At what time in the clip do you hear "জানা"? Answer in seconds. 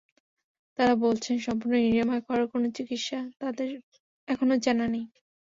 4.65-4.85